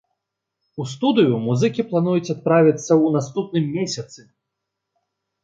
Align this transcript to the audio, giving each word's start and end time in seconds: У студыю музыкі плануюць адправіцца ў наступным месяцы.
У 0.83 0.85
студыю 0.93 1.35
музыкі 1.47 1.85
плануюць 1.91 2.33
адправіцца 2.35 2.81
ў 2.81 3.07
наступным 3.17 3.65
месяцы. 3.77 4.27